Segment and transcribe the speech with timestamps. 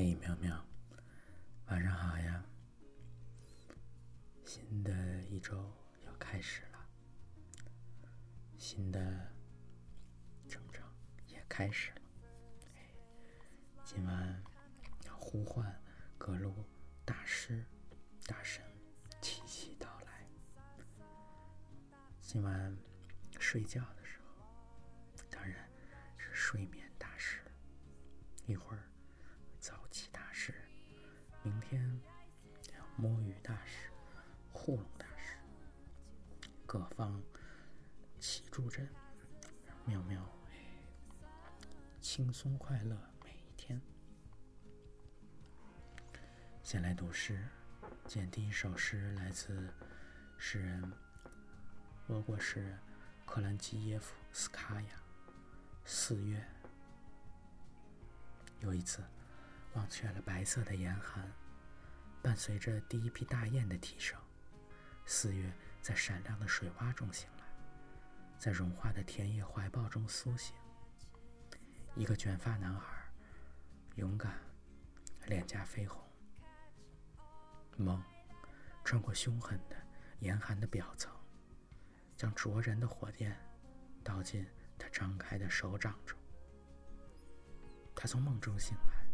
[0.00, 0.64] 嘿，喵喵，
[1.66, 2.44] 晚上好呀！
[4.44, 4.92] 新的
[5.24, 5.56] 一周
[6.06, 6.86] 要开始了，
[8.56, 9.00] 新的
[10.48, 10.88] 成长
[11.26, 12.02] 也开始了。
[13.82, 14.40] 今晚
[15.04, 15.82] 要呼唤
[16.16, 16.54] 各路
[17.04, 17.64] 大师、
[18.24, 18.62] 大神
[19.20, 20.24] 齐齐到来。
[22.20, 22.78] 今晚
[23.40, 23.97] 睡觉的
[31.78, 32.00] 天，
[32.96, 33.88] 摸鱼大师、
[34.52, 35.36] 糊弄大师，
[36.66, 37.22] 各方
[38.18, 38.88] 齐助阵，
[39.84, 40.28] 妙妙
[42.00, 43.80] 轻松快乐每一天。
[46.64, 47.46] 先来读诗，
[48.08, 49.72] 见第一首诗来自
[50.36, 50.92] 诗人
[52.08, 52.76] 俄国诗人
[53.24, 54.88] 克兰基耶夫斯卡娅。
[55.84, 56.44] 四月，
[58.58, 59.00] 有一次。
[59.74, 61.30] 忘却了白色的严寒，
[62.22, 64.18] 伴随着第一批大雁的啼声，
[65.06, 67.44] 四月在闪亮的水洼中醒来，
[68.38, 70.54] 在融化的田野怀抱中苏醒。
[71.94, 73.10] 一个卷发男孩，
[73.96, 74.38] 勇敢，
[75.26, 76.02] 脸颊绯红。
[77.76, 78.02] 梦，
[78.84, 79.76] 穿过凶狠的
[80.20, 81.12] 严寒的表层，
[82.16, 83.36] 将灼人的火焰
[84.04, 84.46] 倒进
[84.76, 86.18] 他张开的手掌中。
[87.94, 89.08] 他从梦中醒来。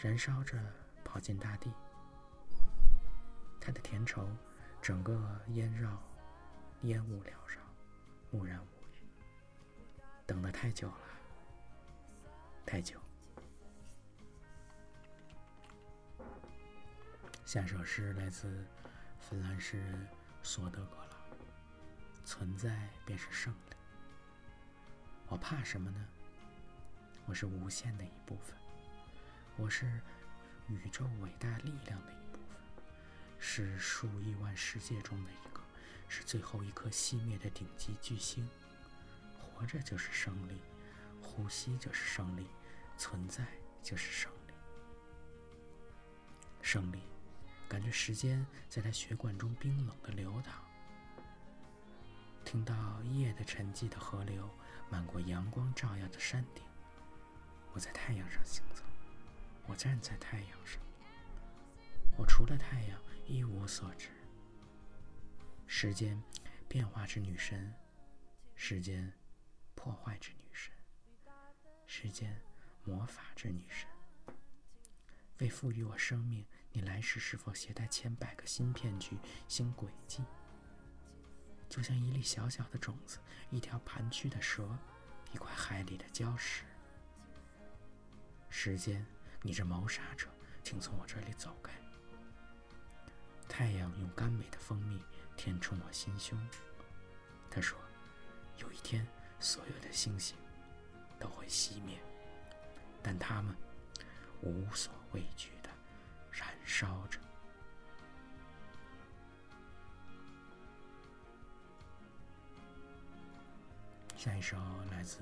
[0.00, 0.56] 燃烧着，
[1.04, 1.72] 跑进大地。
[3.68, 4.26] 他的甜稠，
[4.80, 6.02] 整个烟绕，
[6.84, 7.60] 烟雾缭绕，
[8.30, 9.02] 木然无语。
[10.24, 11.00] 等得太久了，
[12.64, 12.98] 太久。
[17.44, 18.66] 下首诗来自
[19.20, 20.08] 芬兰诗人
[20.42, 21.18] 索德格拉
[22.24, 23.76] ：“存在便是胜利。
[25.26, 26.08] 我怕什么呢？
[27.26, 28.56] 我是无限的一部分。”
[29.60, 30.00] 我是
[30.68, 32.27] 宇宙伟大力量的一部分，
[33.38, 35.60] 是数亿万世界中的一个，
[36.08, 38.48] 是最后一颗熄灭的顶级巨星。
[39.38, 40.60] 活着就是胜利，
[41.22, 42.46] 呼吸就是胜利，
[42.96, 43.44] 存在
[43.82, 44.54] 就是胜利。
[46.62, 47.02] 胜利，
[47.68, 50.52] 感觉时间在他血管中冰冷的流淌，
[52.44, 54.48] 听到夜的沉寂的河流
[54.90, 56.62] 漫过阳光照耀的山顶。
[57.72, 58.82] 我在太阳上行走。
[59.66, 60.80] 我站在太阳上，
[62.16, 64.08] 我除了太阳一无所知。
[65.66, 66.18] 时间，
[66.66, 67.70] 变化之女神；
[68.54, 69.12] 时间，
[69.74, 70.72] 破坏之女神；
[71.86, 72.40] 时间，
[72.84, 73.86] 魔法之女神。
[75.40, 80.24] 为赋予我生命，你来时是否携带千百个新骗局、新轨迹？
[81.68, 83.18] 就像一粒小小的种子，
[83.50, 84.66] 一条盘曲的蛇，
[85.34, 86.64] 一块海里的礁石。
[88.48, 89.04] 时间。
[89.40, 90.26] 你这谋杀者，
[90.64, 91.72] 请从我这里走开！
[93.58, 95.04] 太阳用甘美的蜂蜜
[95.36, 96.38] 填充我心胸。
[97.50, 97.76] 他说
[98.58, 99.04] ：“有一天，
[99.40, 100.36] 所有的星星
[101.18, 101.98] 都会熄灭，
[103.02, 103.56] 但他们
[104.42, 105.68] 无所畏惧的
[106.30, 107.18] 燃烧着。”
[114.16, 114.56] 下一首
[114.88, 115.18] 来自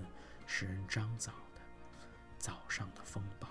[0.47, 1.61] 诗人张枣的
[2.37, 3.49] 《早上的风暴》。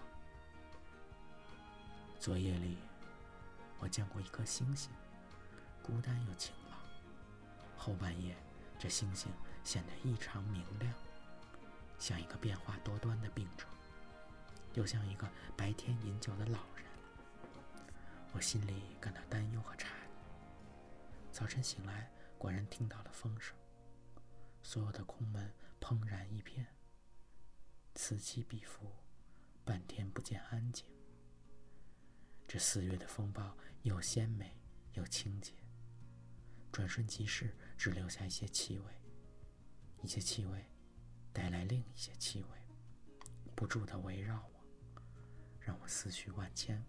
[2.19, 2.77] 昨夜里，
[3.79, 4.91] 我见过一颗星星，
[5.83, 6.79] 孤单又晴朗。
[7.77, 8.35] 后半夜，
[8.79, 9.31] 这星星
[9.63, 10.93] 显得异常明亮，
[11.99, 13.67] 像一个变化多端的病者，
[14.73, 16.85] 又像一个白天饮酒的老人。
[18.33, 20.09] 我心里感到担忧和诧异。
[21.31, 23.55] 早晨醒来，果然听到了风声，
[24.63, 26.65] 所有的空门砰然一片，
[27.93, 28.91] 此起彼伏，
[29.63, 30.94] 半天不见安静。
[32.47, 34.55] 这四月的风暴又鲜美
[34.93, 35.53] 又清洁，
[36.71, 38.85] 转瞬即逝，只留下一些气味，
[40.03, 40.65] 一些气味
[41.33, 42.49] 带来另一些气味，
[43.55, 44.63] 不住地围绕我，
[45.59, 46.81] 让我思绪万千。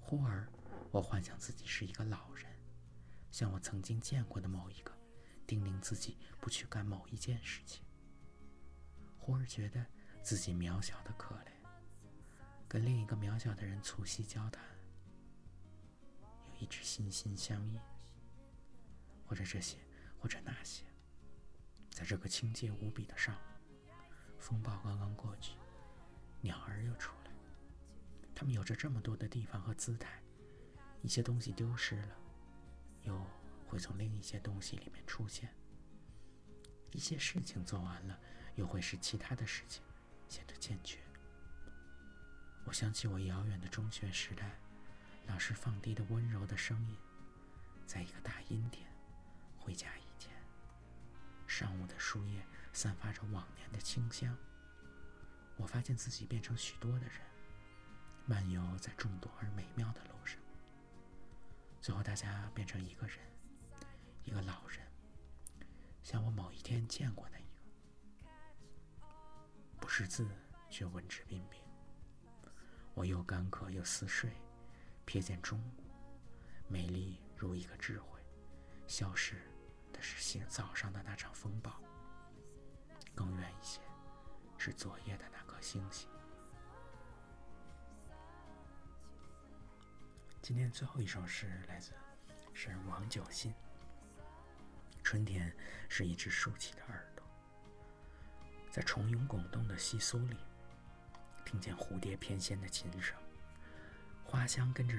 [0.00, 0.46] 忽而，
[0.90, 2.44] 我幻想自己是一个老人，
[3.30, 4.92] 像我曾经见过的某一个，
[5.46, 7.84] 叮咛自己不去干某一件事情。
[9.16, 9.86] 忽而觉得
[10.22, 11.51] 自己渺小的可怜。
[12.72, 14.64] 跟另一个渺小的人促膝交谈，
[16.22, 17.78] 有一直心心相印，
[19.26, 19.76] 或者这些，
[20.18, 20.82] 或者那些，
[21.90, 23.38] 在这个清洁无比的上午，
[24.38, 25.52] 风暴刚刚过去，
[26.40, 27.30] 鸟儿又出来，
[28.34, 30.22] 它们有着这么多的地方和姿态，
[31.02, 32.16] 一些东西丢失了，
[33.02, 33.22] 又
[33.66, 35.54] 会从另一些东西里面出现，
[36.92, 38.18] 一些事情做完了，
[38.54, 39.82] 又会使其他的事情
[40.26, 40.98] 显得欠缺。
[42.72, 44.50] 我想起我遥远的中学时代，
[45.26, 46.96] 老师放低的温柔的声音，
[47.86, 48.90] 在一个大阴天，
[49.58, 50.32] 回家以前，
[51.46, 52.42] 上午的树叶
[52.72, 54.34] 散发着往年的清香。
[55.58, 57.20] 我发现自己变成许多的人，
[58.24, 60.40] 漫游在众多而美妙的路上。
[61.82, 63.18] 最后，大家变成一个人，
[64.24, 64.80] 一个老人，
[66.02, 67.44] 像我某一天见过的一
[68.22, 68.30] 个，
[69.78, 70.26] 不识字
[70.70, 71.60] 却文质彬彬。
[72.94, 74.30] 我又干渴又似睡，
[75.06, 75.84] 瞥见中午，
[76.68, 78.20] 美丽如一个智慧，
[78.86, 79.34] 消失
[79.92, 81.80] 的是早上的那场风暴。
[83.14, 83.80] 更远一些，
[84.58, 86.08] 是昨夜的那颗星星。
[90.42, 91.92] 今天最后一首诗来自
[92.52, 93.54] 是王九信。
[95.02, 95.54] 春天
[95.88, 97.24] 是一只竖起的耳朵，
[98.70, 100.36] 在虫蛹拱动的稀疏里。
[101.44, 103.16] 听见蝴蝶翩跹的琴声，
[104.24, 104.96] 花香跟着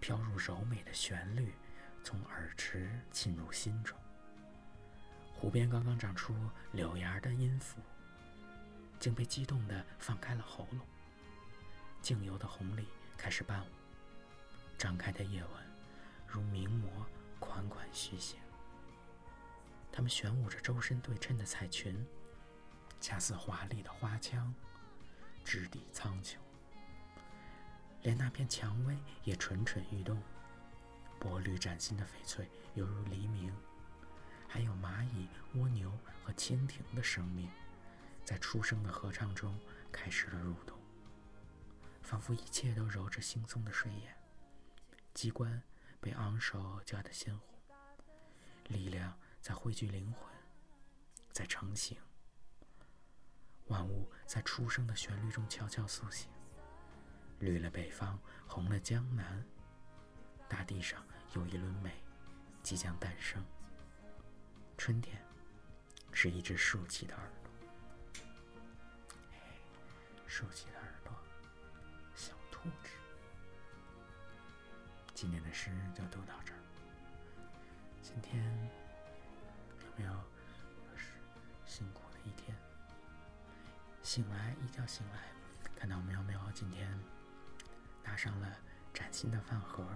[0.00, 1.52] 飘入柔美的旋律，
[2.02, 3.96] 从耳池沁入心中。
[5.34, 6.34] 湖边刚刚长出
[6.72, 7.80] 柳芽的音符，
[8.98, 10.80] 竟被激动地放开了喉咙。
[12.00, 12.86] 静游的红鲤
[13.16, 13.68] 开始伴舞，
[14.76, 15.52] 张开的夜晚
[16.26, 16.90] 如名模
[17.38, 18.40] 款款徐行。
[19.92, 22.04] 它们旋舞着周身对称的彩裙，
[23.00, 24.52] 恰似华丽的花腔。
[25.44, 26.36] 质地苍穹，
[28.02, 30.22] 连那片蔷薇也蠢蠢欲动，
[31.20, 33.54] 薄绿崭新的翡翠犹如黎明。
[34.48, 35.90] 还有蚂蚁、蜗牛
[36.22, 37.48] 和蜻蜓的生命，
[38.22, 39.58] 在初生的合唱中
[39.90, 40.78] 开始了蠕动，
[42.02, 44.14] 仿佛一切都揉着惺忪的睡眼。
[45.14, 45.62] 机关
[46.00, 47.58] 被昂首叫得鲜红，
[48.68, 50.30] 力量在汇聚灵魂，
[51.32, 51.96] 在成型。
[53.68, 56.28] 万物在出生的旋律中悄悄苏醒，
[57.38, 59.44] 绿了北方，红了江南。
[60.48, 61.02] 大地上
[61.34, 62.02] 有一轮美
[62.62, 63.42] 即将诞生。
[64.76, 65.24] 春天
[66.12, 68.22] 是一只竖起的耳朵，
[70.26, 71.12] 竖起的耳朵，
[72.14, 72.90] 小兔子。
[75.14, 76.58] 今天的诗就读到这儿。
[78.02, 78.44] 今天
[79.80, 80.12] 有没有
[84.12, 85.20] 醒来，一觉醒来，
[85.74, 86.86] 看到喵喵今天
[88.04, 88.58] 拿上了
[88.92, 89.88] 崭新的饭盒，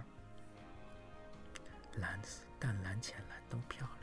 [1.97, 3.99] 蓝色、淡蓝、浅蓝都漂亮。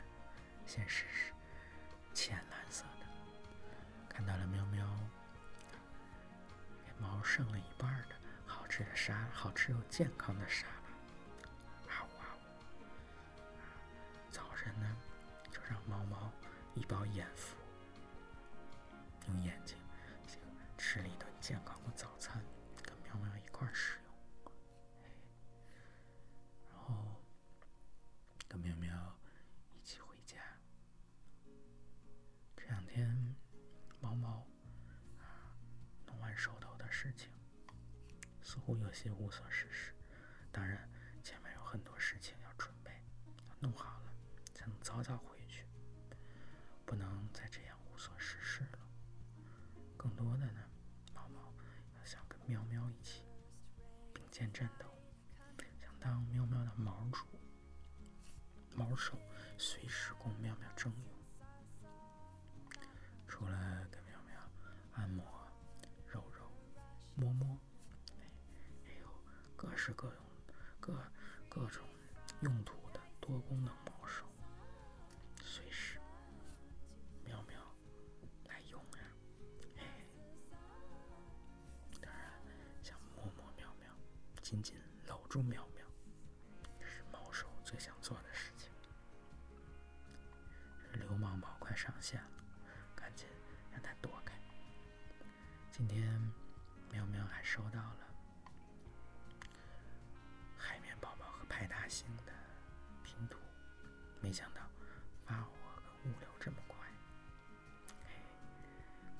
[0.66, 1.32] 先试试
[2.12, 3.06] 浅蓝色的，
[4.08, 4.88] 看到了喵喵
[6.86, 8.14] 给猫剩了一半的
[8.46, 11.92] 好吃的沙，好吃又健康的沙拉。
[11.92, 13.50] 啊呜啊呜！
[14.30, 14.96] 早晨呢，
[15.50, 16.30] 就让猫猫
[16.76, 17.56] 一饱眼福，
[19.26, 19.76] 用眼睛。
[44.94, 45.66] 早早回去，
[46.86, 48.78] 不能再这样无所事事了。
[49.96, 50.62] 更多的呢。
[51.12, 51.52] 猫猫
[51.98, 53.24] 要想跟喵喵一起
[54.12, 54.86] 并肩战斗，
[55.80, 57.26] 想当喵喵的毛主，
[58.76, 59.18] 毛手
[59.58, 61.12] 随时供喵喵征用。
[63.26, 64.40] 除了给喵喵
[64.92, 65.24] 按摩、
[66.06, 66.48] 揉揉、
[67.16, 67.58] 摸摸，
[68.84, 69.08] 还有
[69.56, 70.24] 各式各用、
[70.78, 70.96] 各
[71.48, 71.84] 各种
[72.42, 73.74] 用途的多功能。
[73.86, 74.23] 毛手
[91.74, 92.30] 上线了，
[92.94, 93.26] 赶紧
[93.72, 94.34] 让他躲开。
[95.70, 96.32] 今天
[96.90, 98.06] 喵喵还收到了
[100.56, 102.32] 海绵宝宝和派大星的
[103.02, 103.38] 拼图，
[104.20, 104.60] 没想到
[105.26, 105.52] 发货
[106.02, 106.76] 跟物流这么快，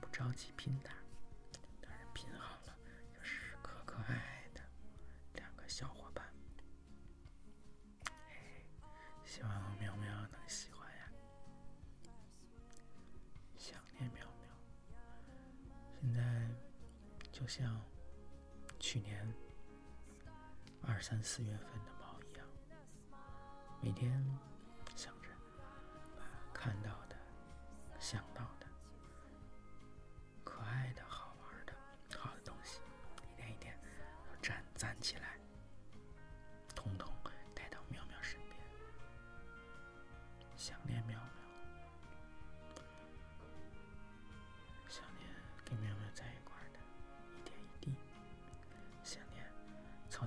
[0.01, 0.94] 不着急拼它。
[17.57, 17.81] 像
[18.81, 19.33] 去年
[20.83, 22.45] 二三四月份的猫一样，
[23.81, 24.11] 每天
[24.97, 25.29] 想着
[26.53, 27.15] 看到的、
[28.01, 28.64] 想到的、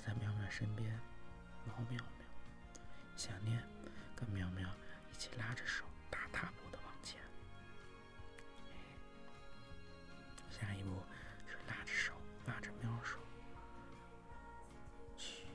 [0.06, 0.90] 了身边
[1.66, 2.04] 猫喵喵，
[3.16, 3.62] 想念
[4.16, 4.70] 跟喵喵
[5.12, 7.20] 一起拉着手大踏步的往前。
[10.50, 11.02] 下一步
[11.48, 12.14] 是拉着手
[12.46, 13.18] 拉着喵手
[15.18, 15.46] 去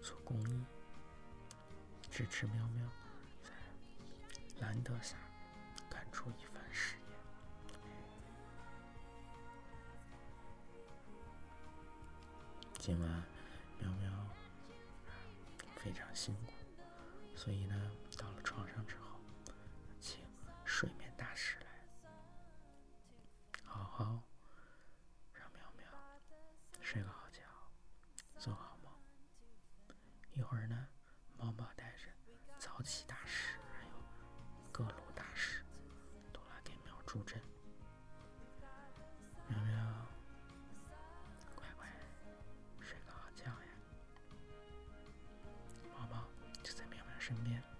[0.00, 0.64] 做公益，
[2.10, 2.86] 支持喵喵。
[4.58, 5.16] 在兰德萨
[5.90, 6.46] 干出一
[12.86, 13.10] 今晚
[13.80, 14.08] 喵喵
[15.74, 16.52] 非常辛苦，
[17.34, 17.74] 所以呢，
[47.26, 47.75] 身边。